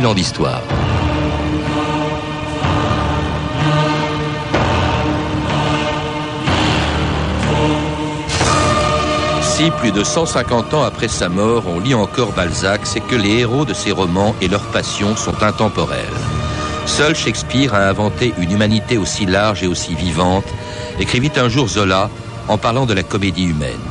[0.00, 0.62] 2000 ans d'histoire.
[9.42, 13.40] Si, plus de 150 ans après sa mort, on lit encore Balzac, c'est que les
[13.40, 15.98] héros de ses romans et leurs passions sont intemporels.
[16.86, 20.46] Seul Shakespeare a inventé une humanité aussi large et aussi vivante,
[20.98, 22.08] écrivit un jour Zola
[22.48, 23.89] en parlant de la comédie humaine.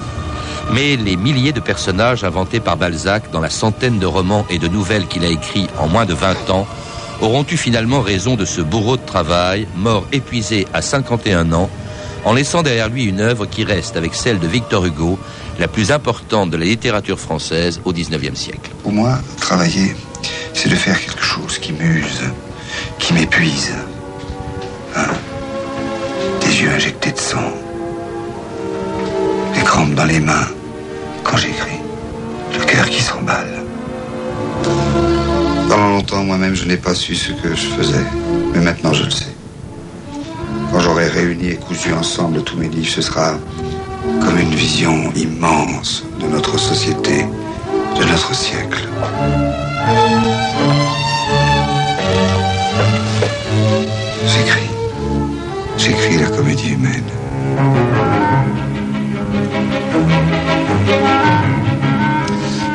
[0.71, 4.67] Mais les milliers de personnages inventés par Balzac dans la centaine de romans et de
[4.67, 6.67] nouvelles qu'il a écrits en moins de 20 ans
[7.21, 11.69] auront eu finalement raison de ce bourreau de travail, mort épuisé à 51 ans,
[12.23, 15.17] en laissant derrière lui une œuvre qui reste, avec celle de Victor Hugo,
[15.57, 18.71] la plus importante de la littérature française au XIXe siècle.
[18.83, 19.95] Pour moi, travailler,
[20.53, 22.23] c'est de faire quelque chose qui m'use,
[22.99, 23.73] qui m'épuise.
[24.95, 25.07] Hein?
[26.41, 27.53] Des yeux injectés de sang,
[29.55, 30.47] des crampes dans les mains
[31.23, 31.79] quand j'écris,
[32.57, 33.63] le cœur qui s'emballe.
[35.69, 38.05] Pendant longtemps, moi-même, je n'ai pas su ce que je faisais,
[38.53, 39.33] mais maintenant je le sais.
[40.71, 43.33] Quand j'aurai réuni et cousu ensemble tous mes livres, ce sera
[44.21, 47.25] comme une vision immense de notre société,
[47.99, 48.87] de notre siècle.
[54.25, 54.69] J'écris.
[55.77, 57.03] J'écris la comédie humaine.
[60.89, 61.58] Thank you.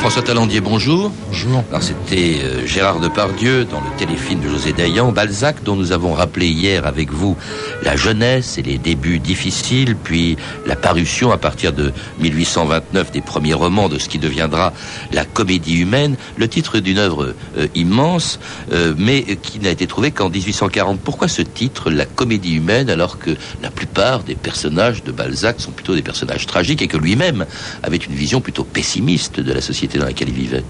[0.04, 1.10] François Talandier, bonjour.
[1.28, 1.64] Bonjour.
[1.70, 6.12] Alors c'était euh, Gérard Depardieu dans le téléfilm de José Dayan, Balzac dont nous avons
[6.12, 7.38] rappelé hier avec vous
[7.82, 13.54] la jeunesse et les débuts difficiles, puis la parution à partir de 1829 des premiers
[13.54, 14.74] romans de ce qui deviendra
[15.10, 18.38] la comédie humaine, le titre d'une œuvre euh, immense,
[18.72, 21.00] euh, mais qui n'a été trouvé qu'en 1840.
[21.00, 23.30] Pourquoi ce titre, la comédie humaine, alors que
[23.62, 27.46] la plupart des personnages de Balzac sont plutôt des personnages tragiques et que lui-même
[27.82, 30.64] avait une vision plutôt pessimiste de la société dans laquelle il vivait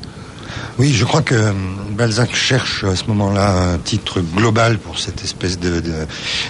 [0.77, 1.53] Oui, je crois que euh,
[1.93, 5.93] Balzac cherche à ce moment-là un titre global pour cette espèce de, de-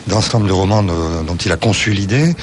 [0.07, 2.35] d'ensemble de, romans dont il a conçu l'idée.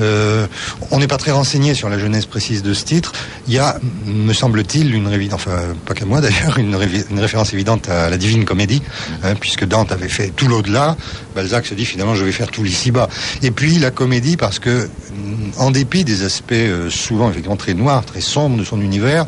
[0.00, 0.46] Euh,
[0.90, 3.12] on n'est pas très renseigné sur la jeunesse précise de ce titre.
[3.48, 7.90] Il y a, me semble-t-il, une révi- enfin pas qu'à moi d'ailleurs, une, référence évidente
[7.90, 8.80] à la Divine Comédie,
[9.22, 10.96] hein, puisque Dante avait fait tout l'au-delà.
[11.34, 13.10] Balzac se dit finalement je vais faire tout l'ici-bas.
[13.42, 17.74] Et puis la comédie parce que, mm, en dépit des aspects euh, souvent effectivement très
[17.74, 19.26] noirs, très sombres de son univers,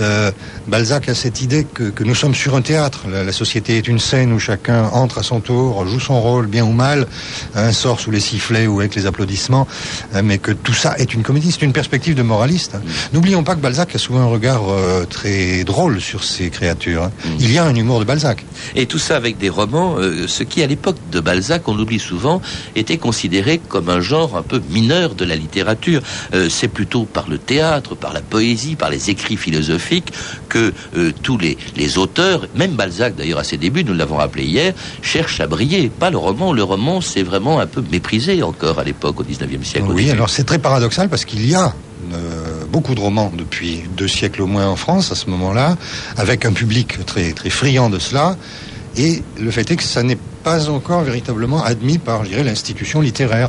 [0.00, 0.30] euh,
[0.66, 3.00] Balzac a cette idée que, que nous sommes sur un théâtre.
[3.10, 6.46] La, la société est une scène où chacun entre à son tour, joue son rôle,
[6.46, 7.06] bien ou mal,
[7.54, 9.66] un sort sous les sifflets ou avec les applaudissements,
[10.14, 12.74] hein, mais que tout ça est une comédie, c'est une perspective de moraliste.
[12.76, 12.82] hein.
[13.12, 17.04] N'oublions pas que Balzac a souvent un regard euh, très drôle sur ces créatures.
[17.04, 17.12] hein.
[17.40, 18.44] Il y a un humour de Balzac.
[18.74, 21.98] Et tout ça avec des romans, euh, ce qui à l'époque de Balzac, on l'oublie
[21.98, 22.40] souvent,
[22.76, 26.02] était considéré comme un genre un peu mineur de la littérature.
[26.34, 30.12] Euh, C'est plutôt par le théâtre, par la poésie, par les écrits philosophiques
[30.48, 34.44] que euh, tous les, les auteurs, même Balzac d'ailleurs à ses débuts, nous l'avons rappelé
[34.44, 35.88] hier, cherchent à briller.
[35.88, 36.52] Pas le roman.
[36.52, 39.86] Le roman, c'est vraiment un peu méprisé encore à l'époque, au 19e siècle.
[39.88, 41.74] Oui, alors c'est très paradoxal parce qu'il y a
[42.12, 45.76] euh, beaucoup de romans depuis deux siècles au moins en France à ce moment-là,
[46.18, 48.36] avec un public très très friand de cela.
[48.98, 53.48] Et le fait est que ça n'est pas encore véritablement admis par, l'institution littéraire.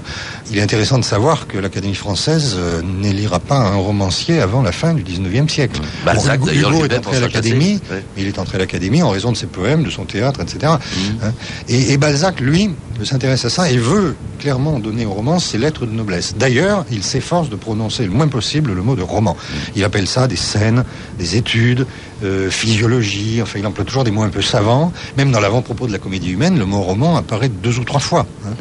[0.51, 4.71] Il est intéressant de savoir que l'Académie française euh, n'élira pas un romancier avant la
[4.71, 5.81] fin du 19e siècle.
[6.05, 9.31] Balzac, Bon, Hugo- est entré à l'Académie, mais il est entré à l'Académie en raison
[9.31, 10.73] de ses poèmes, de son théâtre, etc.
[10.73, 11.31] Hein.
[11.67, 12.69] Et, et Balzac, lui,
[13.03, 16.35] s'intéresse à ça et veut clairement donner au roman ses lettres de noblesse.
[16.37, 19.35] D'ailleurs, il s'efforce de prononcer le moins possible le mot de roman.
[19.75, 20.83] Il appelle ça des scènes,
[21.17, 21.85] des études,
[22.23, 24.91] euh, physiologie, enfin il emploie toujours des mots un peu savants.
[25.17, 28.25] Même dans l'avant-propos de la comédie humaine, le mot roman apparaît deux ou trois fois.
[28.45, 28.53] hein.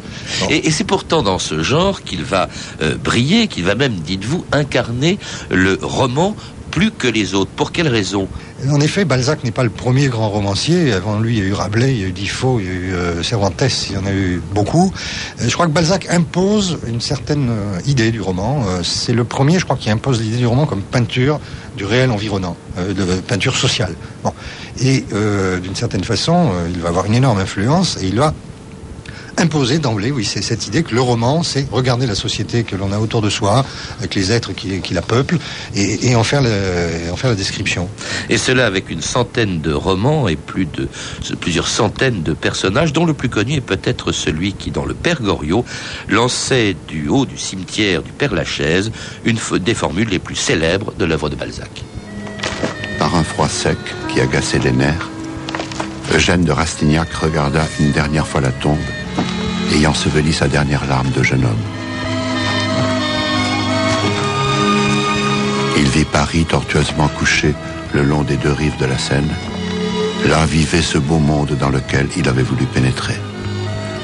[0.49, 2.49] Et c'est pourtant dans ce genre qu'il va
[2.81, 5.19] euh, briller, qu'il va même, dites-vous, incarner
[5.51, 6.35] le roman
[6.73, 7.51] plus que les autres.
[7.51, 8.27] Pour quelle raison?
[8.67, 10.91] En effet, Balzac n'est pas le premier grand romancier.
[10.91, 12.71] Avant lui, il y a eu Rabelais, il y a eu Defoe, il y a
[12.71, 14.91] eu euh, Cervantes, il y en a eu beaucoup.
[15.39, 18.65] Euh, je crois que Balzac impose une certaine euh, idée du roman.
[18.81, 21.39] C'est le premier, je crois, qui impose l'idée du roman comme peinture
[21.77, 23.95] du réel environnant, de peinture sociale.
[24.23, 24.31] Bon.
[24.79, 25.05] Et
[25.61, 28.33] d'une certaine façon, il va avoir une énorme influence et il va
[29.37, 32.91] imposer d'emblée, oui, c'est cette idée que le roman, c'est regarder la société que l'on
[32.91, 33.65] a autour de soi,
[33.99, 35.39] avec les êtres qui, qui la peuplent,
[35.75, 37.89] et, et en, faire le- en faire la description.
[38.29, 40.87] Et cela avec une centaine de romans et plus de
[41.39, 45.21] plusieurs centaines de personnages, dont le plus connu est peut-être celui qui, dans le Père
[45.21, 45.65] Goriot,
[46.09, 48.91] lançait du haut du cimetière du Père Lachaise
[49.25, 51.83] une des formules les plus célèbres de l'œuvre de Balzac.
[52.99, 53.77] Par un froid sec
[54.09, 55.09] qui agaçait les nerfs,
[56.13, 58.77] Eugène de Rastignac regarda une dernière fois la tombe
[59.73, 61.65] et ensevelit sa dernière larme de jeune homme.
[65.77, 67.53] Il vit Paris tortueusement couché
[67.93, 69.29] le long des deux rives de la Seine,
[70.25, 73.17] Là vivait ce beau monde dans lequel il avait voulu pénétrer.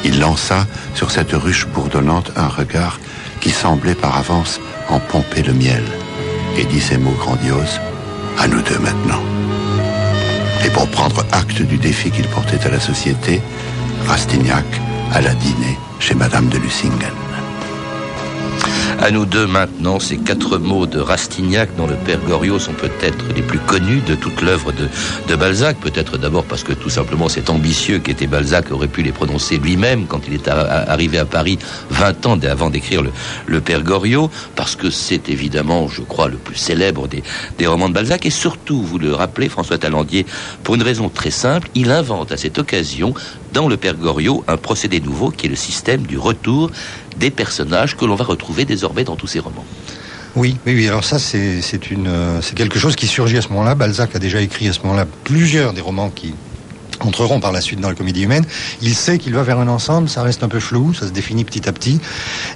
[0.03, 2.99] Il lança sur cette ruche bourdonnante un regard
[3.39, 5.83] qui semblait par avance en pomper le miel,
[6.57, 7.79] et dit ces mots grandioses,
[8.37, 9.21] à nous deux maintenant.
[10.65, 13.41] Et pour prendre acte du défi qu'il portait à la société,
[14.05, 14.65] Rastignac
[15.13, 17.13] alla dîner chez Madame de Lussingen.
[19.01, 23.23] À nous deux maintenant, ces quatre mots de Rastignac dont le père Goriot sont peut-être
[23.33, 25.77] les plus connus de toute l'œuvre de, Balzac.
[25.77, 30.05] Peut-être d'abord parce que tout simplement cet ambitieux qu'était Balzac aurait pu les prononcer lui-même
[30.05, 31.59] quand il est arrivé à Paris
[31.91, 33.11] 20 ans avant d'écrire le,
[33.45, 34.29] le, père Goriot.
[34.57, 37.23] Parce que c'est évidemment, je crois, le plus célèbre des,
[37.57, 38.25] des romans de Balzac.
[38.25, 40.25] Et surtout, vous le rappelez, François Talandier,
[40.65, 43.13] pour une raison très simple, il invente à cette occasion
[43.53, 46.71] dans le père Goriot un procédé nouveau qui est le système du retour
[47.17, 49.65] des personnages que l'on va retrouver désormais dans tous ses romans.
[50.35, 50.87] Oui, oui, oui.
[50.87, 53.75] Alors ça, euh, c'est quelque chose qui surgit à ce moment-là.
[53.75, 56.33] Balzac a déjà écrit à ce moment-là plusieurs des romans qui
[56.99, 58.45] entreront par la suite dans la comédie humaine.
[58.81, 61.45] Il sait qu'il va vers un ensemble, ça reste un peu flou, ça se définit
[61.45, 61.99] petit à petit.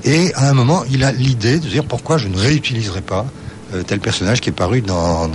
[0.03, 3.25] Et à un moment, il a l'idée de dire pourquoi je ne réutiliserai pas
[3.73, 5.29] euh, tel personnage qui est paru dans,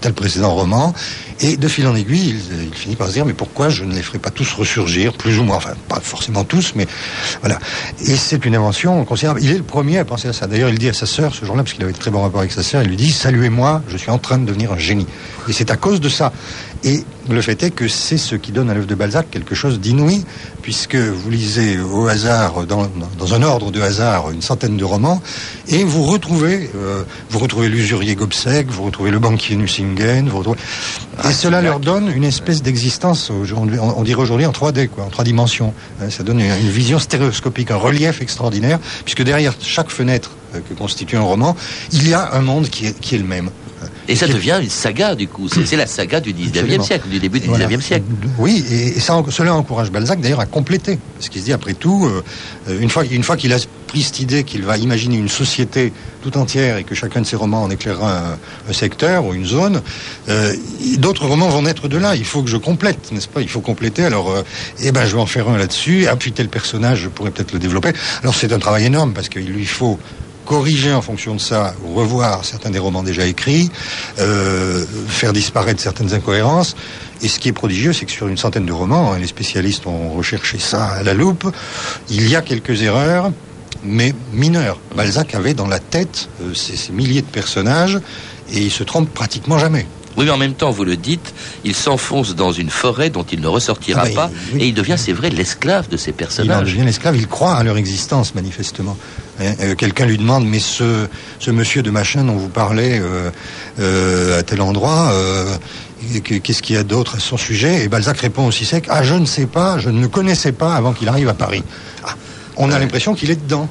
[0.00, 0.94] tel précédent roman.
[1.42, 4.02] Et de fil en aiguille, il, finit par se dire mais pourquoi je ne les
[4.02, 6.86] ferai pas tous ressurgir, plus ou moins, enfin pas forcément tous, mais
[7.40, 7.58] voilà.
[8.06, 9.40] Et c'est une invention considérable.
[9.42, 10.46] Il est le premier à penser à ça.
[10.46, 12.52] D'ailleurs, il dit à sa sœur ce jour-là, parce qu'il avait très bon rapport avec
[12.52, 15.06] sa sœur, il lui dit saluez-moi, je suis en train de devenir un génie.
[15.48, 16.32] Et c'est à cause de ça.
[16.84, 19.78] Et le fait est que c'est ce qui donne à l'œuvre de Balzac quelque chose
[19.78, 20.24] d'inouï,
[20.62, 25.22] puisque vous lisez au hasard, dans, dans, un ordre de hasard, une centaine de romans,
[25.68, 30.58] et vous retrouvez, euh, vous retrouvez l'usurier Gobseck, vous retrouvez le banquier Nucingen, vous retrouvez...
[31.28, 35.24] Et cela leur donne une espèce d'existence, on dirait aujourd'hui en 3D, quoi, en trois
[35.24, 35.72] dimensions.
[36.00, 40.74] Hein, ça donne une vision stéréoscopique, un relief extraordinaire, puisque derrière chaque fenêtre euh, que
[40.74, 41.56] constitue un roman,
[41.92, 43.50] il y a un monde qui est, qui est le même.
[44.08, 45.48] Et ça devient une saga, du coup.
[45.48, 48.04] C'est la saga du 19e siècle, du début du 19e siècle.
[48.38, 50.98] Oui, et, ça, cela encourage Balzac d'ailleurs à compléter.
[51.16, 54.20] Parce qu'il se dit, après tout, euh, une fois, une fois qu'il a pris cette
[54.20, 57.70] idée qu'il va imaginer une société tout entière et que chacun de ses romans en
[57.70, 58.38] éclairera
[58.68, 59.82] un, secteur ou une zone,
[60.28, 60.54] euh,
[60.98, 62.16] d'autres romans vont naître de là.
[62.16, 63.42] Il faut que je complète, n'est-ce pas?
[63.42, 64.04] Il faut compléter.
[64.04, 64.42] Alors, euh,
[64.80, 66.06] eh ben, je vais en faire un là-dessus.
[66.06, 67.92] Appuyer tel personnage, je pourrais peut-être le développer.
[68.22, 69.98] Alors, c'est un travail énorme parce qu'il lui faut
[70.44, 73.70] corriger en fonction de ça, revoir certains des romans déjà écrits,
[74.18, 76.76] euh, faire disparaître certaines incohérences.
[77.22, 79.86] Et ce qui est prodigieux, c'est que sur une centaine de romans, hein, les spécialistes
[79.86, 81.46] ont recherché ça à la loupe,
[82.10, 83.30] il y a quelques erreurs,
[83.84, 84.78] mais mineures.
[84.96, 87.98] Balzac avait dans la tête euh, ces, milliers de personnages,
[88.52, 89.86] et il se trompe pratiquement jamais.
[90.16, 91.32] Oui, mais en même temps, vous le dites,
[91.64, 95.12] il s'enfonce dans une forêt dont il ne ressortira ah pas, et il devient, c'est
[95.12, 96.68] vrai, l'esclave de ces personnages.
[96.68, 98.96] Il devient l'esclave, il croit à leur existence, manifestement.
[99.40, 101.06] Hein, euh, quelqu'un lui demande, mais ce,
[101.48, 103.30] monsieur de machin dont vous parlez euh,
[103.80, 105.12] euh, à tel endroit,
[106.24, 107.84] qu'est-ce qu'il y a d'autre à son sujet?
[107.84, 110.74] Et Balzac répond aussi sec, ah je ne sais pas, je ne le connaissais pas
[110.74, 111.62] avant qu'il arrive à Paris.
[112.04, 112.14] Ah,
[112.56, 113.68] on a l'impression qu'il est dedans.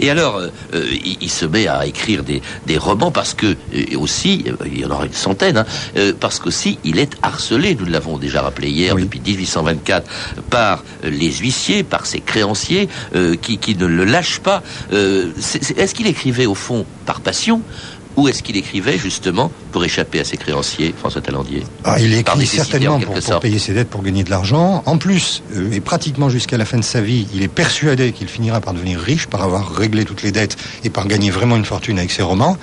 [0.00, 0.86] Et alors, euh, euh,
[1.20, 2.42] il, se met à écrire des,
[2.78, 6.98] romans parce que, euh, aussi, il y en aura une centaine, hein, parce qu'aussi, il
[6.98, 10.08] est harcelé, nous l'avons déjà rappelé hier, depuis 1824,
[10.50, 12.88] par les huissiers, par ses créanciers,
[13.40, 14.62] qui, qui, ne le lâchent pas.
[14.90, 17.62] Est-ce qu'il écrivait, au fond, par passion
[18.16, 22.46] ou est-ce qu'il écrivait justement pour échapper à ses créanciers, François Talandier ah, Il écrit
[22.46, 24.82] certainement pour, payer ses dettes, pour gagner de l'argent.
[24.86, 28.28] En plus, euh, et pratiquement jusqu'à la fin de sa vie, il est persuadé qu'il
[28.28, 31.64] finira par devenir riche, par avoir réglé toutes les dettes et par gagner vraiment une
[31.64, 32.56] fortune avec ses romans.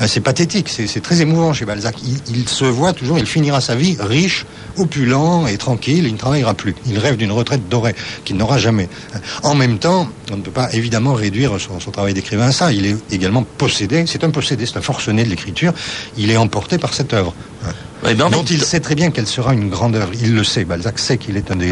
[0.00, 1.96] Euh, c'est pathétique, c'est très émouvant chez Balzac.
[2.28, 6.54] Il, se voit toujours, il finira sa vie riche, opulent et tranquille, il ne travaillera
[6.54, 6.74] plus.
[6.86, 8.88] Il rêve d'une retraite dorée qu'il n'aura jamais.
[9.42, 12.72] En même temps, on ne peut pas évidemment réduire son, travail d'écrivain à ça.
[12.72, 15.72] Il est également possédé, c'est un possédé, c'est un forcené de l'écriture.
[16.16, 17.34] Il est emporté par cette œuvre.
[18.02, 20.12] Ouais, dont il sait très bien qu'elle sera une grande œuvre.
[20.20, 20.64] Il le sait.
[20.64, 21.70] Balzac sait qu'il est un des,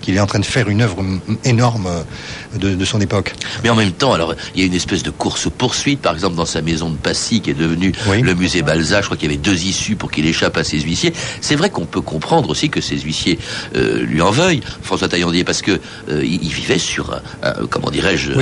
[0.00, 1.04] qu'il est en train de faire une œuvre
[1.44, 3.34] énorme euh, de, son époque.
[3.62, 6.36] Mais en même temps, alors il y a une espèce de course poursuite, par exemple
[6.36, 9.02] dans sa maison de Passy, qui est devenue le musée Balzac.
[9.02, 11.12] Je crois qu'il y avait deux issues pour qu'il échappe à ses huissiers.
[11.40, 13.38] C'est vrai qu'on peut comprendre aussi que ses huissiers
[13.74, 18.32] euh, lui en veuillent, François Taillandier, parce que euh, il, vivait sur, un, comment dirais-je,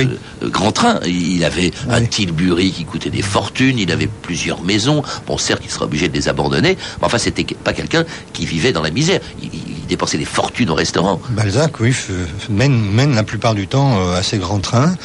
[0.43, 0.99] grand train.
[1.05, 3.79] Il avait un tilbury qui coûtait des fortunes.
[3.79, 5.01] Il avait plusieurs maisons.
[5.25, 8.73] Bon, certes, il sera obligé de les abandonner, mais enfin c'était pas quelqu'un qui vivait
[8.73, 9.19] dans la misère.
[9.41, 9.49] Il,
[9.87, 11.21] dépensait des fortunes au restaurant.
[11.31, 11.93] Balzac, oui,
[12.49, 14.95] mène, la plupart du temps euh, à ses grands trains.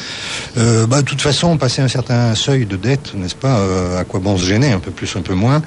[0.57, 4.05] Euh, bah, de toute façon, passer un certain seuil de dette, n'est-ce pas, euh, à
[4.05, 5.61] quoi bon se gêner, un peu plus, un peu moins.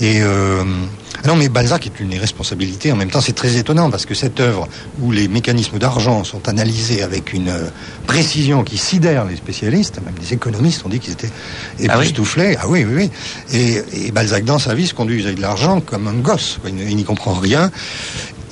[0.00, 0.22] Et
[1.26, 2.92] non, mais Balzac est une irresponsabilité.
[2.92, 4.68] En même temps, c'est très étonnant parce que cette œuvre
[5.00, 7.68] où les mécanismes d'argent sont analysés avec une euh,
[8.06, 11.30] précision qui sidère les spécialistes, même les économistes ont dit qu'ils étaient
[11.80, 12.56] ah époustouflés.
[12.60, 13.10] Ah oui, oui, oui.
[13.52, 16.58] Et, Balzac, dans sa vie, se conduit de l'argent comme un gosse.
[16.66, 17.70] Il n'y comprend rien.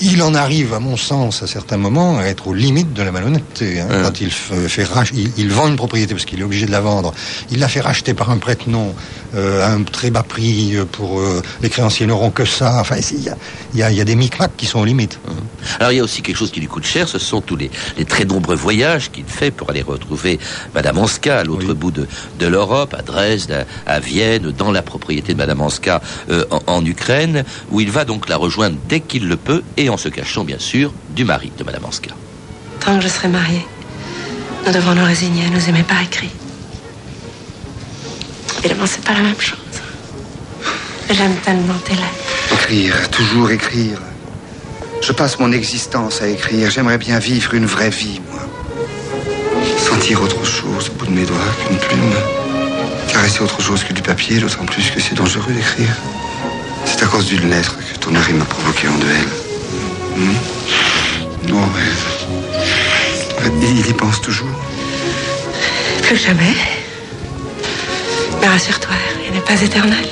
[0.03, 3.13] Il en arrive, à mon sens, à certains moments, à être aux limites de la
[3.13, 3.81] malhonnêteté.
[3.81, 3.87] Hein.
[4.03, 4.87] Quand il fait
[5.37, 7.15] il, vend une propriété parce qu'il est obligé de la vendre.
[7.51, 8.95] Il la fait racheter par un prête-nom
[9.35, 12.81] euh, à un très bas prix pour euh, les créanciers n'auront que ça.
[12.81, 13.23] Enfin, il
[13.79, 15.21] y a, y a, des micmacs qui sont aux limites.
[15.79, 17.09] Alors il y a aussi quelque chose qui lui coûte cher.
[17.09, 20.39] Ce sont tous les, les très nombreux voyages qu'il fait pour aller retrouver
[20.75, 22.09] Madame Anska à l'autre bout de,
[22.41, 26.85] de l'Europe, à Dresde, à, Vienne, dans la propriété de Madame Anska euh, en, en
[26.85, 30.45] Ukraine, où il va donc la rejoindre dès qu'il le peut et en se cachant
[30.45, 32.11] bien sûr du mari de Madame Anska.
[32.81, 33.67] Tant que je serai mariée,
[34.67, 36.31] nous devrons nous résigner à nous aimer par écrit.
[38.59, 39.59] Évidemment, c'est pas la même chose.
[41.11, 42.53] J'aime tellement tes lettres.
[42.53, 43.99] Écrire, toujours écrire.
[45.03, 46.71] Je passe mon existence à écrire.
[46.71, 48.41] J'aimerais bien vivre une vraie vie, moi.
[49.77, 52.15] Sentir autre chose au bout de mes doigts qu'une plume.
[53.09, 55.95] Caresser autre chose que du papier, d'autant plus que c'est dangereux d'écrire.
[56.87, 59.42] C'est à cause d'une lettre que ton mari m'a provoqué en duel.
[60.17, 61.49] Hmm?
[61.49, 61.93] Non, mais...
[63.61, 64.49] Il y pense toujours
[66.03, 66.55] Plus jamais.
[68.41, 68.95] Mais rassure-toi,
[69.27, 70.07] il n'est pas éternel.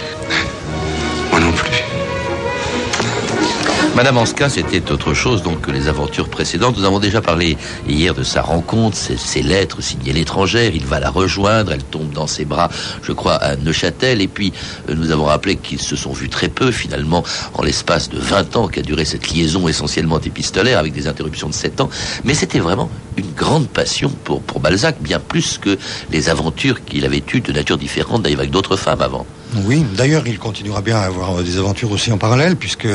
[3.97, 6.79] Madame Anska, c'était autre chose donc que les aventures précédentes.
[6.79, 10.73] Nous avons déjà parlé hier de sa rencontre, ses, lettres signées l'étrangère.
[10.75, 12.71] Il va la rejoindre, elle tombe dans ses bras,
[13.03, 14.23] je crois, à Neuchâtel.
[14.23, 14.53] Et puis,
[14.89, 18.57] euh, nous avons rappelé qu'ils se sont vus très peu, finalement, en l'espace de 20
[18.57, 21.91] ans qu'a duré cette liaison essentiellement épistolaire, avec des interruptions de 7 ans.
[22.25, 25.77] Mais c'était vraiment une grande passion pour, pour Balzac, bien plus que
[26.13, 29.27] les aventures qu'il avait eues de nature différente, d'ailleurs avec d'autres femmes avant.
[29.65, 32.87] Oui, d'ailleurs, il continuera bien à avoir euh, des aventures aussi en parallèle, puisque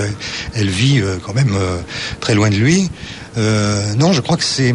[0.53, 1.79] elle vit euh, quand même euh,
[2.21, 2.89] très loin de lui.
[3.97, 4.73] non, je crois que c'est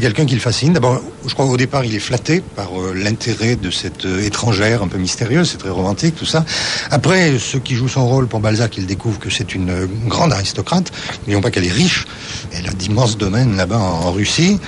[0.00, 0.72] quelqu'un qui le fascine.
[0.72, 4.98] D'abord, je crois qu'au départ, il est flatté par l'intérêt de cette étrangère un peu
[4.98, 6.44] mystérieuse, c'est très romantique, tout ça.
[6.90, 10.90] Après, ceux qui jouent son rôle pour Balzac, ils découvrent que c'est une grande aristocrate.
[11.20, 12.06] N'oublions pas qu'elle est riche.
[12.52, 14.58] Elle a d'immenses domaines là-bas en, Russie.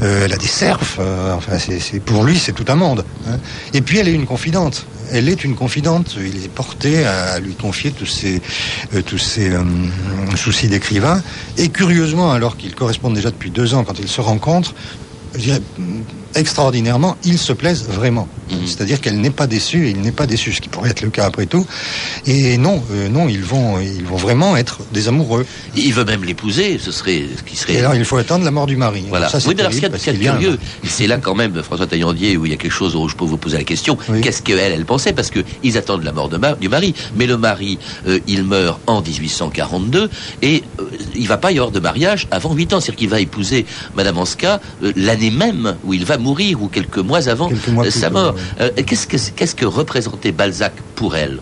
[0.00, 0.98] Elle a des serfs.
[1.34, 3.04] enfin, c'est pour lui, c'est tout un monde.
[3.28, 3.38] Hein.
[3.72, 6.16] Et puis, elle est une confidente elle est une confidente.
[6.18, 8.40] Il est porté à lui confier tous ses,
[8.94, 9.62] euh, tous ses euh,
[10.36, 11.22] soucis d'écrivain.
[11.56, 14.74] Et curieusement, alors qu'ils correspondent déjà depuis deux ans, quand ils se rencontrent,
[15.34, 15.60] je dirais,
[16.34, 18.28] extraordinairement, ils se plaisent vraiment.
[18.50, 18.66] Mhm.
[18.66, 21.10] C'est-à-dire qu'elle n'est pas déçue, et il n'est pas déçu, ce qui pourrait être le
[21.10, 21.66] cas après tout.
[22.26, 25.46] Et non, euh, non, ils vont, ils vont vraiment être des amoureux.
[25.76, 27.74] Il veut même l'épouser, ce serait, ce qui serait.
[27.74, 29.04] Et alors, il faut attendre la mort du mari.
[29.08, 29.28] Voilà.
[29.28, 32.46] ça, oui, mais alors, ce qui est curieux, c'est là quand même, François Taillandier, où
[32.46, 33.96] il y a quelque chose où je peux vous poser la question.
[34.22, 35.12] Qu'est-ce qu'elle, elle pensait?
[35.12, 38.80] Parce que ils attendent la mort de du mari, mais le mari, euh, il meurt
[38.86, 40.10] en 1842
[40.42, 43.20] et euh, il va pas y avoir de mariage avant 8 ans, c'est-à-dire qu'il va
[43.20, 43.64] épouser
[43.94, 44.60] Madame Anska
[44.96, 47.50] l'année même où il va mourir ou quelques mois avant
[47.90, 48.34] sa mort.
[48.86, 51.40] Qu'est-ce que qu'est-ce que représentait Balzac pour elle?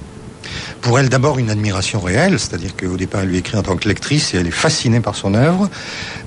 [0.81, 3.89] Pour elle d'abord une admiration réelle, c'est-à-dire qu'au départ elle lui écrit en tant que
[3.89, 5.71] lectrice et elle est fascinée par son œuvre.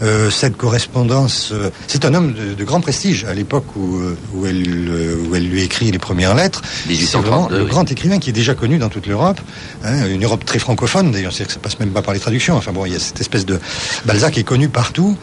[0.02, 4.46] Euh, cette correspondance, euh, c'est un homme de, grand prestige à l'époque où, euh, où,
[4.46, 4.90] elle,
[5.28, 6.62] où elle lui écrit les premières lettres.
[6.88, 9.42] C'est vraiment le grand écrivain qui est déjà connu dans toute l'Europe,
[9.84, 12.56] hein, une Europe très francophone d'ailleurs, c'est-à-dire que ça passe même pas par les traductions.
[12.56, 13.60] Enfin bon, il y a cette espèce de
[14.06, 15.18] Balzac est connu partout.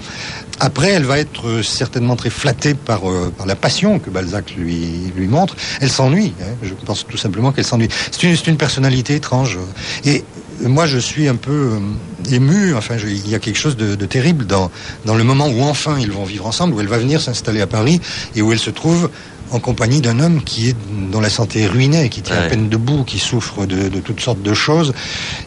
[0.65, 3.01] Après, elle va être certainement très flattée par,
[3.37, 5.57] par la passion que Balzac lui, montre.
[5.81, 6.35] Elle s'ennuie.
[6.41, 7.89] Hein, je pense tout simplement qu'elle s'ennuie.
[8.13, 9.59] C'est une, personnalité étrange.
[10.05, 10.23] Et
[10.61, 12.77] moi, je suis un peu euh, ému.
[12.77, 14.71] Enfin, il y a quelque chose de, terrible dans,
[15.05, 17.67] dans le moment où enfin ils vont vivre ensemble, où elle va venir s'installer à
[17.67, 18.01] Paris
[18.37, 19.11] et où elle se trouve
[19.53, 20.77] en compagnie d'un homme qui est
[21.11, 24.43] dont la santé est ruinée, qui tient à peine debout, qui souffre de, toutes sortes
[24.43, 24.95] de choses,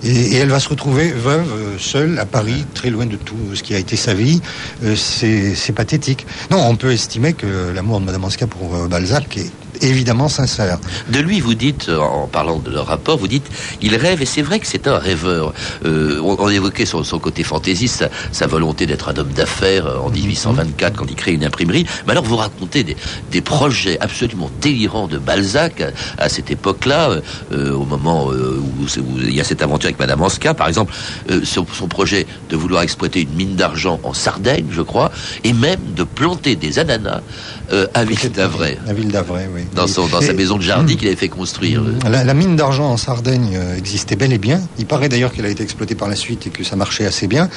[0.03, 3.63] et, elle va se retrouver veuve, euh, seule à Paris, très loin de tout ce
[3.63, 4.41] qui a été sa vie.
[4.83, 6.25] Euh, c'est pathétique.
[6.51, 9.51] Non, on peut estimer que l'amour de Madame Anska pour Balzac est
[9.82, 10.79] évidemment sincère.
[11.10, 13.48] De lui, vous dites, en parlant de leur rapport, vous dites,
[13.82, 15.53] il rêve, et c'est vrai que c'est un rêveur.
[15.86, 20.96] Euh, on, évoquait son, côté fantaisiste, sa, volonté d'être un homme d'affaires euh, en 1824
[20.96, 21.86] quand il crée une imprimerie.
[22.05, 25.84] Mais alors, vous racontez des, projets absolument délirants de Balzac
[26.17, 28.86] à, cette époque-là, euh, au moment où,
[29.20, 30.94] il y a cette aventure avec Madame Anska, par exemple,
[31.44, 35.12] son, son, projet de vouloir exploiter une mine d'argent en Sardaigne, je crois,
[35.44, 37.22] et même de planter des ananas
[37.93, 38.77] à Ville d'Avray.
[38.88, 40.98] À Ville d'Avray, oui dans, sa maison de jardin hmm.
[40.98, 41.84] qu'il avait fait construire.
[42.10, 44.62] La, mine d'argent en Sardaigne euh, existait bel et bien.
[44.77, 47.27] Il paraît d'ailleurs qu'elle a été exploitée par la suite et que ça marchait assez
[47.27, 47.50] bien.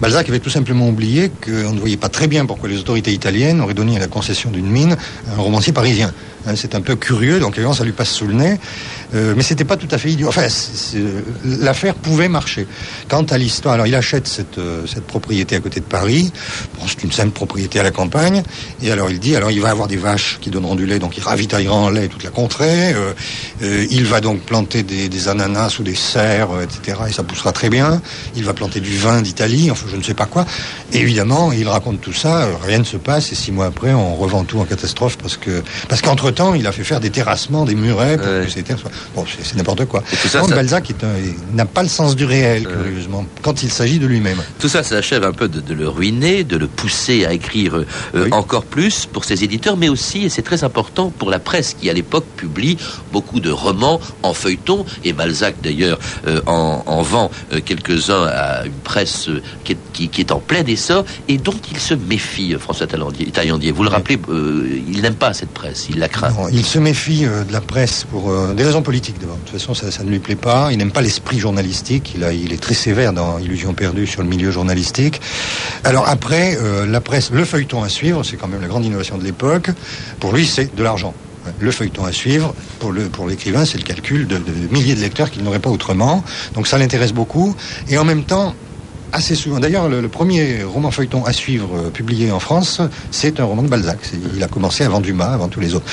[0.00, 3.60] Balzac avait tout simplement oublié qu'on ne voyait pas très bien pourquoi les autorités italiennes
[3.60, 4.96] auraient donné à la concession d'une mine
[5.30, 6.12] à un romancier parisien.
[6.46, 8.58] Hein, c'est un peu curieux, donc évidemment ça lui passe sous le nez.
[9.14, 10.28] Euh, mais c'était pas tout à fait idiot.
[10.28, 10.46] Enfin,
[11.44, 12.66] l'affaire pouvait marcher.
[13.08, 16.32] Quant à l'histoire, alors il achète cette, euh, cette propriété à côté de Paris.
[16.78, 18.42] Bon, c'est une simple propriété à la campagne.
[18.82, 21.16] Et alors il dit, alors il va avoir des vaches qui donneront du lait, donc
[21.16, 22.92] il ravitaillera en lait toute la contrée.
[22.94, 23.12] Euh,
[23.62, 26.98] euh il va donc planter des, ananas ou des serres, etc.
[27.08, 28.00] Et ça poussera très bien.
[28.36, 30.44] Il va planter du vin d'Italie, enfin je ne sais pas quoi.
[30.92, 32.48] Évidemment, il raconte tout ça.
[32.62, 33.32] Rien ne se passe.
[33.32, 36.66] Et six mois après, on revend tout en catastrophe parce que parce qu'entre temps, il
[36.66, 39.86] a fait faire des terrassements, des murets pour que ces terres soient Bon, c'est n'importe
[39.86, 40.02] quoi.
[40.28, 40.92] Ça, Balzac
[41.54, 44.38] n'a pas le sens du réel, curieusement, quand il s'agit de lui-même.
[44.60, 48.28] Tout ça, ça achève un peu de, le ruiner, de le pousser à écrire euh,
[48.32, 51.88] encore plus pour ses éditeurs, mais aussi, et c'est très important, pour la presse qui,
[51.88, 52.76] à l'époque, publie
[53.12, 58.72] beaucoup de romans en feuilleton, et Balzac, d'ailleurs, euh, en, vend euh, quelques-uns à une
[58.72, 59.28] presse
[59.64, 63.72] qui est, en plein essor, et dont il se méfie, François Taillandier.
[63.72, 66.25] Vous le rappelez, il n'aime pas cette presse, il la craint.
[66.52, 70.10] Il se méfie de la presse pour des raisons politique De toute façon, ça, ne
[70.10, 70.68] lui plaît pas.
[70.70, 72.12] Il n'aime pas l'esprit journalistique.
[72.14, 75.20] Il, a, il est très sévère dans Illusion perdue sur le milieu journalistique.
[75.84, 79.18] Alors après, euh, la presse, le feuilleton à suivre, c'est quand même la grande innovation
[79.18, 79.70] de l'époque.
[80.20, 81.14] Pour lui, c'est de l'argent.
[81.60, 85.00] Le feuilleton à suivre, pour le pour l'écrivain, c'est le calcul de, de milliers de
[85.00, 86.24] lecteurs qu'il n'aurait pas autrement.
[86.54, 87.54] Donc ça l'intéresse beaucoup.
[87.88, 88.54] Et en même temps,
[89.12, 89.60] assez souvent.
[89.60, 93.68] D'ailleurs, le, premier roman feuilleton à suivre euh, publié en France, c'est un roman de
[93.68, 93.98] Balzac.
[94.34, 95.86] Il a commencé avant Dumas, avant tous les autres.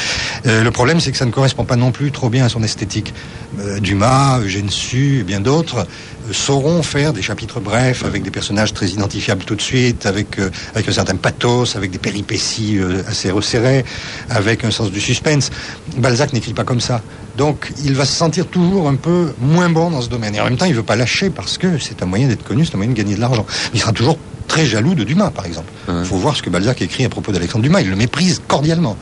[0.46, 2.64] Euh, le problème, c'est que ça ne correspond pas non plus trop bien à son
[2.64, 3.14] esthétique.
[3.60, 5.88] Euh, Dumas, Eugène Sue et bien d'autres
[6.32, 10.40] sauront faire des chapitres brefs avec des personnages très identifiables tout de suite, avec,
[10.74, 13.86] avec un certain pathos, avec des péripéties assez resserrées,
[14.30, 15.50] avec un sens du suspense.
[15.98, 17.02] Balzac n'écrit pas comme ça.
[17.38, 20.36] Donc il va se sentir toujours un peu moins bon dans ce domaine.
[20.36, 22.44] Et en même temps, il ne veut pas lâcher parce que c'est un moyen d'être
[22.44, 23.46] connu, c'est un moyen de gagner de l'argent.
[23.74, 25.72] Il sera toujours très jaloux de Dumas, par exemple.
[25.88, 27.82] Il faut voir ce que Balzac écrit à propos d'Alexandre Dumas.
[27.82, 28.98] Il le méprise cordialement.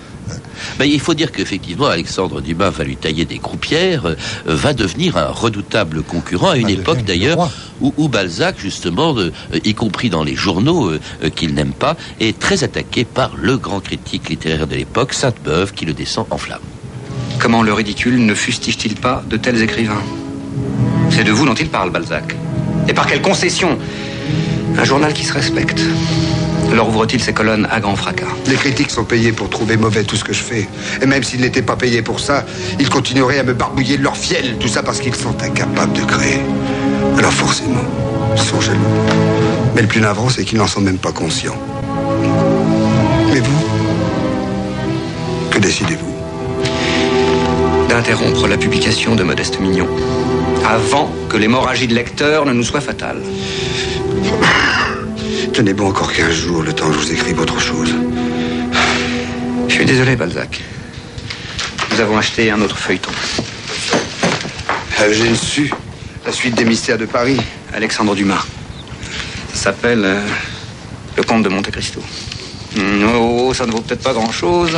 [0.79, 4.15] Ben, il faut dire qu'effectivement, Alexandre Dumas va lui tailler des croupières, euh,
[4.45, 7.49] va devenir un redoutable concurrent à une époque d'ailleurs
[7.81, 9.31] où, Balzac, justement, euh,
[9.63, 13.79] y compris dans les journaux euh, qu'il n'aime pas, est très attaqué par le grand
[13.79, 16.59] critique littéraire de l'époque, Sainte-Beuve, qui le descend en flammes.
[17.39, 20.03] Comment le ridicule ne fustige-t-il pas de tels écrivains?
[21.09, 22.35] C'est de vous dont il parle, Balzac.
[22.87, 23.77] Et par quelle concession?
[24.77, 25.81] Un journal qui se respecte.
[26.73, 28.27] Leur ouvre-t-il ses colonnes à grand fracas?
[28.47, 30.67] Les critiques sont payés pour trouver mauvais tout ce que je fais.
[31.01, 32.45] Et même s'ils n'étaient pas payés pour ça,
[32.79, 34.55] ils continueraient à me barbouiller de leur fiel.
[34.59, 36.39] Tout ça parce qu'ils sont incapables de créer.
[37.17, 37.83] Alors forcément,
[38.35, 38.79] ils sont jaloux.
[39.75, 41.57] Mais le plus navrant, c'est qu'ils n'en sont même pas conscients.
[43.33, 43.61] Mais vous
[45.49, 46.15] Que décidez-vous?
[47.89, 49.87] D'interrompre la publication de Modeste Mignon,
[50.65, 53.21] avant que l'hémorragie de lecteur ne nous soit fatale.
[55.53, 57.93] Tenez bon encore 15 jours, le temps que je vous écrive autre chose.
[59.67, 60.61] Je suis désolé, Balzac.
[61.91, 63.11] Nous avons acheté un autre feuilleton.
[65.11, 65.69] J'ai su
[66.25, 67.37] la suite des mystères de Paris.
[67.73, 68.45] Alexandre Dumas.
[69.53, 70.21] Ça s'appelle euh,
[71.17, 72.01] Le Comte de Monte Cristo.
[72.77, 74.77] Hmm, oh, ça ne vaut peut-être pas grand-chose.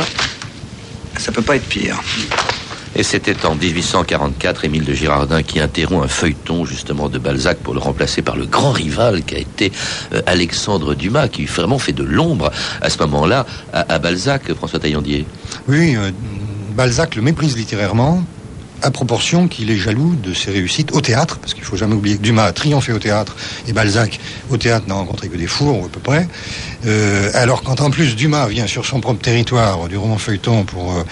[1.18, 2.02] Ça peut pas être pire.
[2.96, 7.74] Et c'était en 1844 Émile de Girardin qui interrompt un feuilleton justement de Balzac pour
[7.74, 9.72] le remplacer par le grand rival qui a été
[10.12, 15.26] euh, Alexandre Dumas, qui vraiment fait de l'ombre à ce moment-là à, Balzac, François Taillandier.
[15.68, 16.10] Oui, euh,
[16.76, 18.24] Balzac le méprise littérairement
[18.82, 22.18] à proportion qu'il est jaloux de ses réussites au théâtre, parce qu'il faut jamais oublier
[22.18, 23.34] que Dumas a triomphé au théâtre
[23.66, 26.28] et Balzac au théâtre n'a rencontré que des fours, à peu près.
[26.86, 30.92] Euh, alors quand en plus Dumas vient sur son propre territoire du roman feuilleton pour
[30.92, 31.04] euh,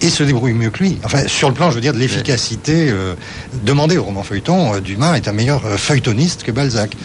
[0.00, 0.98] et se débrouille mieux que lui.
[1.04, 3.14] Enfin, sur le plan, je veux dire, de l'efficacité euh,
[3.64, 6.96] demandée au roman feuilleton, Dumas est un meilleur feuilletoniste que Balzac.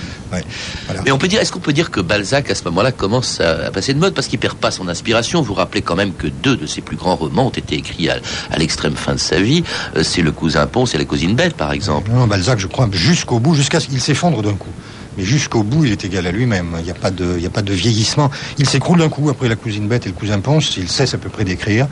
[1.03, 3.69] Mais on peut dire, est-ce qu'on peut dire que Balzac à ce moment-là commence à,
[3.71, 5.41] passer de mode parce qu'il perd pas son inspiration?
[5.41, 8.09] Vous vous rappelez quand même que deux de ses plus grands romans ont été écrits
[8.09, 8.19] à,
[8.57, 9.63] l'extrême fin de sa vie.
[10.03, 12.11] c'est Le Cousin Ponce et La Cousine Belle, par exemple.
[12.11, 14.71] Non, Balzac, je crois, jusqu'au bout, jusqu'à ce qu'il s'effondre d'un coup
[15.17, 16.75] mais jusqu'au bout, il est égal à lui-même.
[16.79, 18.31] Il n'y a, pas de, il a pas de vieillissement.
[18.57, 20.77] Il s'écroule d'un coup après la cousine bête et le cousin Ponce.
[20.77, 21.87] Il cesse à peu près d'écrire.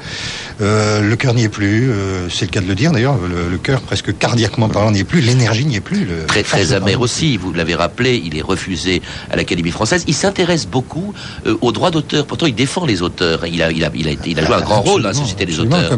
[0.62, 1.91] Euh, le cœur n'y est plus.
[1.91, 3.17] Euh, c'est le cas de le dire d'ailleurs.
[3.17, 5.21] Le, cœur, presque cardiaquement parlant, n'y est plus.
[5.21, 6.05] L'énergie n'y est plus.
[6.05, 7.38] Le très très amer aussi.
[7.38, 8.21] Vous l'avez rappelé.
[8.23, 10.05] Il est refusé à l'Académie française.
[10.08, 11.13] Il s'intéresse beaucoup
[11.45, 12.25] euh, aux droits d'auteur.
[12.25, 13.45] Pourtant, il défend les auteurs.
[13.45, 15.45] Il a, il a, il a, il a joué un grand rôle dans la société
[15.45, 15.91] des auteurs.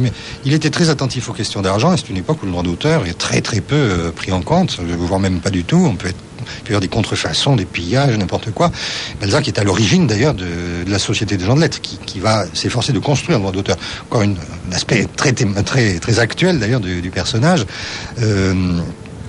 [0.43, 1.95] il était très attentif aux questions d'argent.
[1.95, 5.19] C'est une époque où le droit d'auteur est très très peu pris en compte, voire
[5.19, 5.87] même pas du tout.
[5.87, 8.71] On peut être il peut y avoir des contrefaçons, des pillages, n'importe quoi.
[9.19, 10.45] Balzac est à l'origine d'ailleurs de,
[10.87, 13.77] la Société des gens de lettres, qui, va s'efforcer de construire un droit d'auteur.
[14.09, 14.33] Encore un
[14.71, 17.65] aspect très, très, très actuel d'ailleurs du, personnage.
[18.21, 18.53] Euh,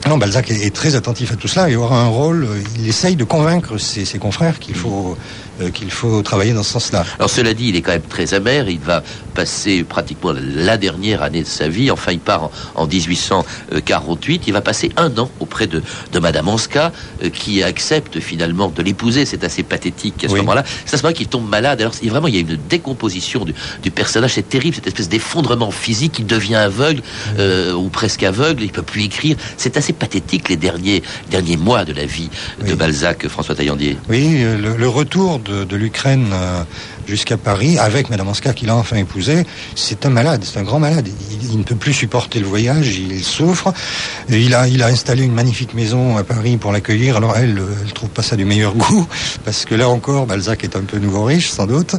[0.08, 2.48] non, Balzac est, très attentif à tout cela et aura un rôle.
[2.78, 7.04] Il essaye de convaincre ses, confrères qu'il faut euh, qu'il faut travailler dans ce sens-là.
[7.18, 8.68] Alors cela dit, il est quand même très amer.
[8.68, 9.02] Il va
[9.34, 11.90] passer pratiquement la dernière année de sa vie.
[11.90, 14.44] Enfin, il part en, 1848.
[14.46, 18.82] Il va passer un an auprès de, de Madame Anska, euh, qui accepte finalement de
[18.82, 19.24] l'épouser.
[19.24, 20.64] C'est assez pathétique à ce moment-là.
[20.84, 21.80] C'est à ce moment qu'il tombe malade.
[21.80, 24.32] Alors vraiment, il y a une décomposition du, du personnage.
[24.34, 26.18] C'est terrible, cette espèce d'effondrement physique.
[26.18, 27.02] Il devient aveugle
[27.38, 28.62] euh, ou presque aveugle.
[28.62, 29.36] Il peut plus écrire.
[29.56, 32.28] C'est assez pathétique les derniers derniers mois de la vie
[32.66, 33.96] de Balzac, François Taillandier.
[34.08, 36.64] Oui, le, le retour de, l'Ukraine euh,
[37.06, 40.78] jusqu'à Paris, avec Madame Anska qu'il a enfin épousée, c'est un malade, c'est un grand
[40.78, 41.08] malade.
[41.50, 43.72] Il, ne peut plus supporter le voyage, il souffre.
[44.30, 47.16] Et il, a, il a installé une magnifique maison à Paris pour l'accueillir.
[47.16, 49.06] Alors elle, elle trouve pas ça du meilleur goût,
[49.44, 51.96] parce que là encore, Balzac est un peu nouveau riche, sans doute.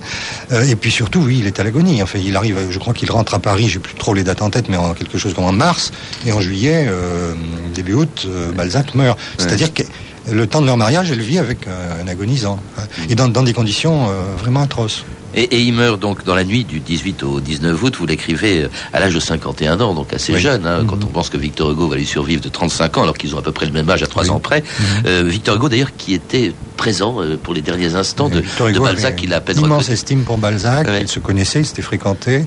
[0.52, 2.02] Euh, et puis surtout, oui, il est à l'agonie.
[2.02, 4.50] Enfin, il arrive, je crois qu'il rentre à Paris, j'ai plus trop les dates en
[4.50, 5.92] tête, mais en quelque chose comme en mars.
[6.26, 7.34] Et en juillet, euh,
[7.74, 9.20] début août, Balzac meurt.
[9.38, 9.84] C'est-à-dire que
[10.32, 12.60] le temps de leur mariage, elle vit avec un agonisant.
[12.78, 12.84] Hein.
[13.10, 14.93] Et dans, des conditions euh, vraiment atroces.
[15.36, 17.96] Et, il meurt donc dans la nuit du 18 au 19 août.
[17.98, 20.66] Vous l'écrivez euh, à l'âge de 51 ans, donc assez jeune.
[20.66, 21.04] Hein, Quand mhm.
[21.04, 23.42] on pense que Victor Hugo va lui survivre de 35 ans, alors qu'ils ont à
[23.42, 24.62] peu près le même âge à 3 ans près.
[24.62, 24.86] Mhm.
[25.06, 29.24] Euh, Victor Hugo, d'ailleurs, qui était présent euh, pour les derniers instants de, de, Balzac,
[29.24, 30.86] il a à peine immense estime pour Balzac.
[31.00, 32.46] Il se connaissait, il s'était fréquenté,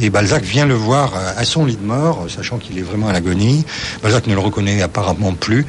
[0.00, 3.12] et Balzac vient le voir à son lit de mort, sachant qu'il est vraiment à
[3.12, 3.64] l'agonie.
[4.02, 5.66] Balzac ne le reconnaît apparemment plus.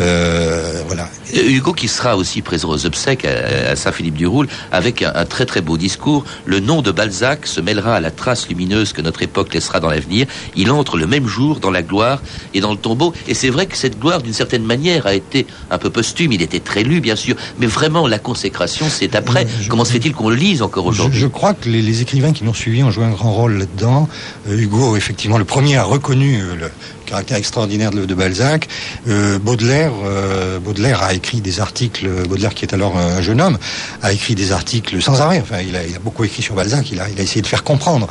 [0.00, 1.08] Euh, voilà.
[1.32, 5.78] Hugo qui sera aussi présent aux obsèques à, Saint-Philippe-du-Roule avec un, un très très beau
[5.78, 9.78] discours le nom de Balzac se mêlera à la trace lumineuse que notre époque laissera
[9.78, 10.26] dans l'avenir.
[10.56, 12.22] Il entre le même jour dans la gloire
[12.54, 13.12] et dans le tombeau.
[13.28, 16.32] Et c'est vrai que cette gloire, d'une certaine manière, a été un peu posthume.
[16.32, 17.36] Il était très lu, bien sûr.
[17.58, 19.46] Mais vraiment, la consécration, c'est après.
[19.68, 22.54] Comment se fait-il qu'on le lise encore aujourd'hui je, crois que les, écrivains qui l'ont
[22.54, 24.08] suivi ont joué un grand rôle là-dedans.
[24.48, 26.70] Euh, Hugo, effectivement, le premier a reconnu euh, le,
[27.12, 28.68] caractère extraordinaire de, Balzac.
[29.06, 32.08] Euh, Baudelaire, euh, Baudelaire a écrit des articles.
[32.26, 33.58] Baudelaire, qui est alors un jeune homme,
[34.02, 35.40] a écrit des articles sans arrêt.
[35.42, 36.90] Enfin, il a, beaucoup écrit sur Balzac.
[36.90, 38.08] Il a, il a essayé de faire comprendre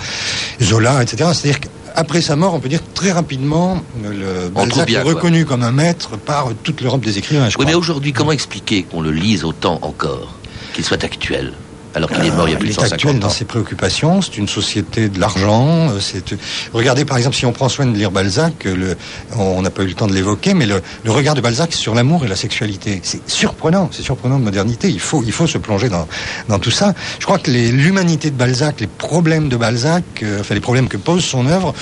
[0.62, 1.32] Zola, etc.
[1.34, 1.60] C'est-à-dire
[1.96, 6.18] qu'après sa mort, on peut dire très rapidement, le Balzac est reconnu comme un maître
[6.18, 7.50] par toute l'Europe des écrivains.
[7.58, 10.36] oui, mais aujourd'hui, comment expliquer qu'on le lise autant encore,
[10.74, 11.54] qu'il soit actuel?
[11.94, 14.38] Alors qu'il est mort il y a plus de 150 actuel dans ses préoccupations, c'est
[14.38, 15.90] une société de l'argent.
[15.90, 16.24] Euh, c'est
[16.74, 18.98] regardez par exemple si on prend soin de lire Balzac, euh, le...
[19.38, 21.94] on n'a pas eu le temps de l'évoquer, mais le, le, regard de Balzac sur
[21.94, 24.90] l'amour et la sexualité, c'est surprenant, c'est surprenant de modernité.
[24.90, 26.08] Il faut il faut se plonger dans
[26.48, 26.94] dans tout ça.
[27.20, 30.98] Je crois que l'humanité de Balzac, les problèmes de Balzac, euh, enfin les problèmes que
[30.98, 31.74] pose son œuvre,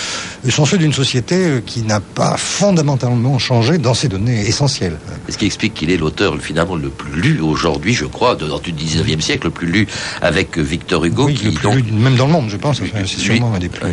[0.49, 4.97] sont ceux d'une société qui n'a pas fondamentalement changé dans ses données essentielles.
[5.29, 8.73] Ce qui explique qu'il est l'auteur finalement le plus lu aujourd'hui, je crois, de, du
[8.73, 9.87] 19e siècle, le plus lu
[10.21, 11.27] avec Victor Hugo.
[11.27, 11.49] qui,
[11.91, 12.81] même dans le monde, je pense.
[13.05, 13.85] C'est sûrement un des plus.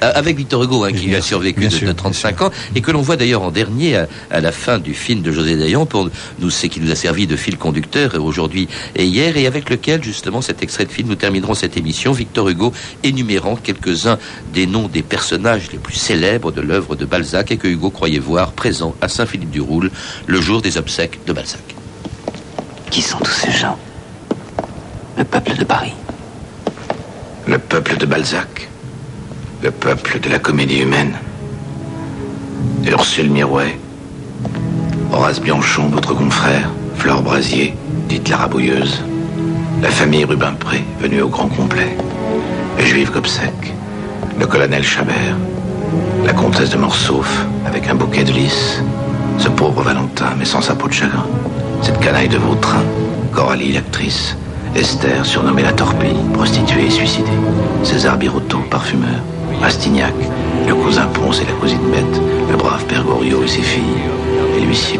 [0.00, 3.42] Avec Victor Hugo, hein, qui a survécu de, 35 ans, et que l'on voit d'ailleurs
[3.42, 3.96] en dernier,
[4.30, 7.26] à, la fin du film de José Dayan, pour nous, c'est qui nous a servi
[7.26, 11.14] de fil conducteur aujourd'hui et hier, et avec lequel, justement, cet extrait de film, nous
[11.14, 12.12] terminerons cette émission.
[12.12, 14.18] Victor Hugo énumérant quelques-uns
[14.52, 18.18] des noms des personnages les plus célèbres de l'œuvre de Balzac et que Hugo croyait
[18.18, 19.90] voir présents à Saint-Philippe-du-Roule
[20.26, 21.62] le jour des obsèques de Balzac.
[22.90, 23.78] Qui sont tous ces gens?
[25.16, 25.94] Le peuple de Paris.
[27.46, 28.68] Le peuple de Balzac.
[29.62, 31.14] Le peuple de la comédie humaine.
[32.84, 33.78] Ursule Mirouet.
[35.12, 36.70] Horace Bianchon, votre confrère.
[36.96, 37.74] Flore Brasier,
[38.08, 39.02] dite la rabouilleuse.
[39.82, 41.96] La famille Rubempré, venue au grand complet.
[42.78, 43.74] Le juif Gobsec.
[44.38, 45.36] Le colonel Chabert.
[46.24, 48.82] La comtesse de Morsauf, avec un bouquet de lys.
[49.38, 51.26] Ce pauvre Valentin, mais sans sa peau de chagrin.
[51.82, 52.82] Cette canaille de Vautrin.
[53.32, 54.36] Coralie, l'actrice.
[54.74, 57.30] Esther, surnommée la Torpille, prostituée et suicidée.
[57.82, 59.20] César Birotteau, parfumeur.
[59.60, 60.14] Rastignac,
[60.66, 62.20] le cousin Ponce et la cousine Bête.
[62.50, 63.82] Le brave père Goriot et ses filles.
[64.56, 64.98] Et l'huissier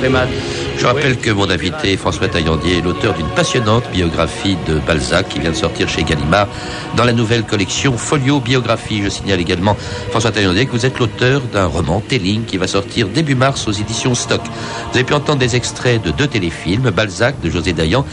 [0.00, 0.26] premat
[0.76, 5.38] je rappelle que mon invité, François Taillandier, est l'auteur d'une passionnante biographie de Balzac qui
[5.38, 6.48] vient de sortir chez Gallimard
[6.96, 9.02] dans la nouvelle collection Folio Biographie.
[9.02, 9.76] Je signale également,
[10.10, 13.72] François Taillandier, que vous êtes l'auteur d'un roman, Telling, qui va sortir début mars aux
[13.72, 14.40] éditions Stock.
[14.90, 18.04] Vous avez pu entendre des extraits de deux téléfilms, Balzac de José Dayan,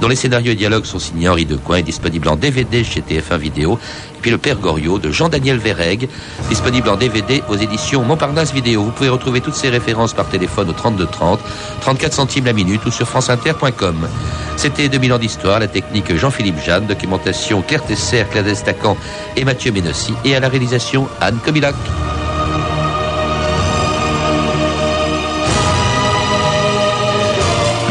[0.00, 3.38] dont les scénarios et dialogues sont signés Henri Decoing et disponibles en DVD chez TF1
[3.38, 3.78] Vidéo,
[4.20, 6.08] puis Le Père Goriot de Jean-Daniel Verreg,
[6.48, 8.82] disponible en DVD aux éditions Montparnasse Vidéo.
[8.82, 11.40] Vous pouvez retrouver toutes ces références par téléphone au 32 30,
[11.80, 14.08] 34 centimes la minute ou sur franceinter.com.
[14.56, 18.96] C'était 2000 ans d'histoire, la technique Jean-Philippe Jeanne, documentation Claire Tesser, Claire Destacan
[19.36, 21.74] et Mathieu Ménossi, et à la réalisation Anne Comilac.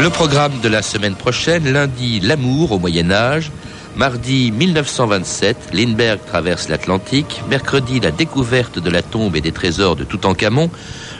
[0.00, 3.50] Le programme de la semaine prochaine, lundi, l'amour au Moyen Âge,
[4.00, 7.42] Mardi 1927, Lindbergh traverse l'Atlantique.
[7.50, 10.70] Mercredi, la découverte de la tombe et des trésors de Toutankhamon.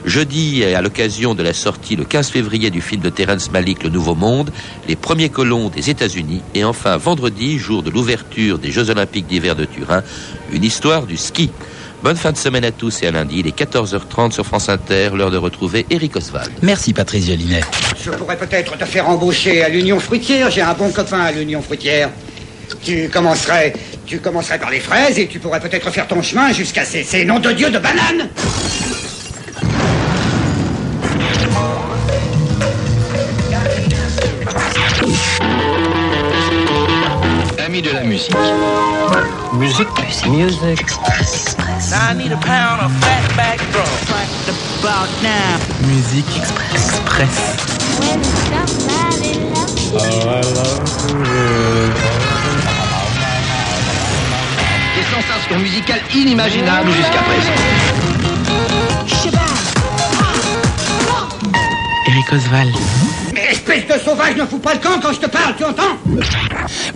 [0.06, 3.90] Jeudi, à l'occasion de la sortie le 15 février du film de Terence Malick Le
[3.90, 4.50] Nouveau Monde,
[4.88, 6.40] les premiers colons des États-Unis.
[6.54, 10.02] Et enfin, vendredi, jour de l'ouverture des Jeux Olympiques d'hiver de Turin,
[10.50, 11.50] une histoire du ski.
[12.02, 15.10] Bonne fin de semaine à tous et à lundi, il est 14h30 sur France Inter,
[15.14, 16.50] l'heure de retrouver Eric Oswald.
[16.62, 17.60] Merci Patrice Gélinet.
[18.02, 20.50] Je pourrais peut-être te faire embaucher à l'Union fruitière.
[20.50, 22.08] J'ai un bon copain à l'Union fruitière.
[22.82, 23.72] Tu commencerais,
[24.06, 27.24] tu commencerais par les fraises et tu pourrais peut-être faire ton chemin jusqu'à ces, ces
[27.24, 28.28] noms de Dieu de bananes.
[37.64, 38.34] Amis de la musique.
[39.54, 39.88] Musique.
[40.28, 40.86] Musique.
[41.92, 43.84] I need a pound of fatback drum.
[44.10, 45.58] Right about now.
[45.86, 47.60] Musique Express.
[55.00, 57.52] Des sensations musicales inimaginables jusqu'à présent.
[62.06, 62.99] Eric Oswald.
[64.04, 65.96] Sauvage, ne fous pas le camp quand je te parle, tu entends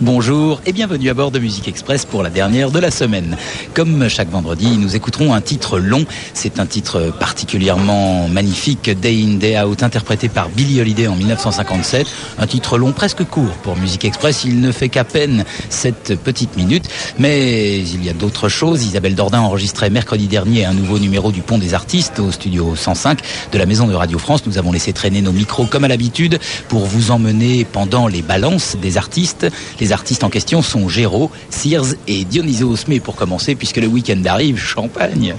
[0.00, 3.36] Bonjour et bienvenue à bord de Musique Express pour la dernière de la semaine.
[3.74, 6.04] Comme chaque vendredi, nous écouterons un titre long.
[6.32, 12.08] C'est un titre particulièrement magnifique, Day in Day Out, interprété par Billie Holiday en 1957.
[12.38, 14.42] Un titre long presque court pour Musique Express.
[14.44, 16.88] Il ne fait qu'à peine 7 petites minutes.
[17.20, 18.84] Mais il y a d'autres choses.
[18.84, 23.20] Isabelle Dordain enregistrait mercredi dernier un nouveau numéro du Pont des Artistes au studio 105
[23.52, 24.44] de la Maison de Radio France.
[24.46, 28.76] Nous avons laissé traîner nos micros comme à l'habitude pour vous emmener pendant les balances
[28.76, 29.46] des artistes.
[29.80, 32.84] Les artistes en question sont Géraud, Sears et Dionysos.
[32.88, 35.34] Mais pour commencer, puisque le week-end arrive, champagne.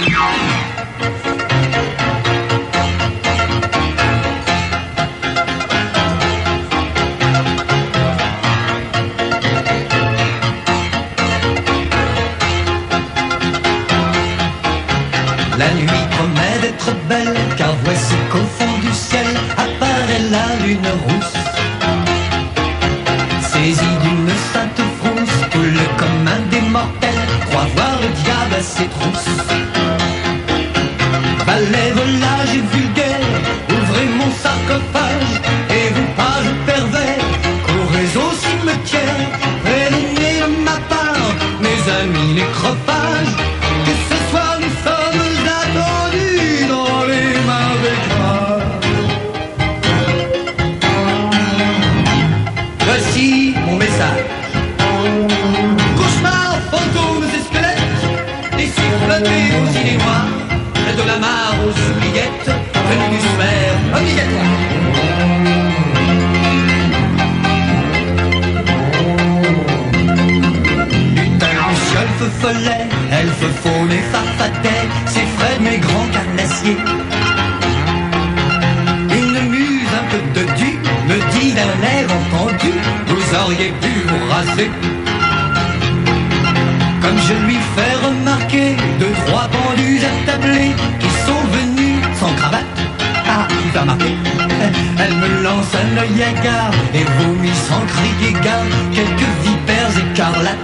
[96.35, 100.57] Hagard et vomit sans crier gare quelques vipères écarlates.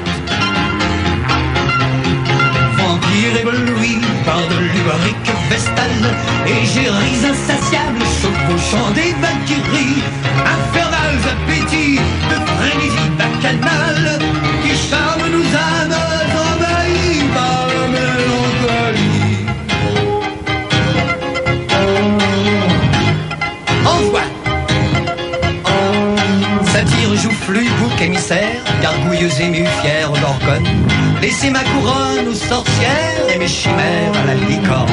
[2.78, 6.04] Vampire ébloui par de l'ubarique vestale
[6.46, 10.02] Égéries insatiables chevauchant des valkyries
[10.56, 14.51] Infernals appétits de frénésie bacchanale
[28.02, 30.68] émissaire, gargouilleuse émue, fière d'orgone.
[31.22, 34.90] Laissez ma couronne aux sorcières et mes chimères à la licorne.